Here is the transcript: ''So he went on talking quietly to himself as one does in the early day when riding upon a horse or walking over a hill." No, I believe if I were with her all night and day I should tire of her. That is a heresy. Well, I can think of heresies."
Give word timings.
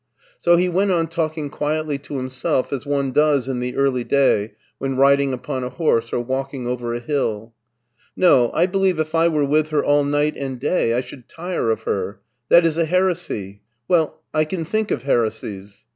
''So 0.39 0.55
he 0.57 0.67
went 0.67 0.89
on 0.89 1.05
talking 1.05 1.51
quietly 1.51 1.99
to 1.99 2.17
himself 2.17 2.73
as 2.73 2.87
one 2.87 3.11
does 3.11 3.47
in 3.47 3.59
the 3.59 3.75
early 3.77 4.03
day 4.03 4.53
when 4.79 4.95
riding 4.95 5.31
upon 5.31 5.63
a 5.63 5.69
horse 5.69 6.11
or 6.11 6.19
walking 6.19 6.65
over 6.65 6.91
a 6.95 6.99
hill." 6.99 7.53
No, 8.15 8.49
I 8.55 8.65
believe 8.65 8.99
if 8.99 9.13
I 9.13 9.27
were 9.27 9.45
with 9.45 9.69
her 9.69 9.85
all 9.85 10.03
night 10.03 10.35
and 10.35 10.59
day 10.59 10.95
I 10.95 11.01
should 11.01 11.29
tire 11.29 11.69
of 11.69 11.83
her. 11.83 12.19
That 12.49 12.65
is 12.65 12.77
a 12.77 12.85
heresy. 12.85 13.61
Well, 13.87 14.19
I 14.33 14.43
can 14.43 14.65
think 14.65 14.89
of 14.89 15.03
heresies." 15.03 15.85